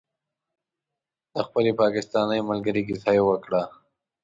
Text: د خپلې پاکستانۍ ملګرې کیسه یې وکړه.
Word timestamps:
د 1.33 1.35
خپلې 1.47 1.71
پاکستانۍ 1.81 2.39
ملګرې 2.49 2.81
کیسه 2.87 3.11
یې 3.17 3.23
وکړه. 3.29 3.61